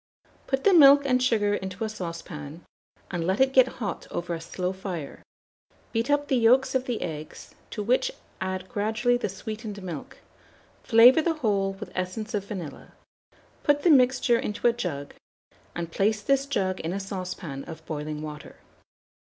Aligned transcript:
Put 0.47 0.63
the 0.63 0.73
milk 0.73 1.03
and 1.05 1.21
sugar 1.21 1.53
into 1.53 1.83
a 1.83 1.87
saucepan, 1.89 2.65
and 3.11 3.23
let 3.27 3.39
it 3.39 3.53
get 3.53 3.67
hot 3.77 4.07
over 4.09 4.33
a 4.33 4.41
slow 4.41 4.73
fire; 4.73 5.21
beat 5.91 6.09
up 6.09 6.27
the 6.27 6.37
yolks 6.37 6.73
of 6.73 6.85
the 6.85 7.03
eggs, 7.03 7.53
to 7.69 7.83
which 7.83 8.09
add 8.41 8.67
gradually 8.67 9.15
the 9.15 9.29
sweetened 9.29 9.83
milk; 9.83 10.17
flavour 10.81 11.21
the 11.21 11.35
whole 11.35 11.73
with 11.73 11.91
essence 11.93 12.33
of 12.33 12.45
vanilla, 12.45 12.93
put 13.61 13.83
the 13.83 13.91
mixture 13.91 14.39
into 14.39 14.65
a 14.67 14.73
jug, 14.73 15.13
and 15.75 15.91
place 15.91 16.23
this 16.23 16.47
jug 16.47 16.79
in 16.79 16.93
a 16.93 16.99
saucepan 16.99 17.63
of 17.65 17.85
boiling 17.85 18.23
water. 18.23 18.55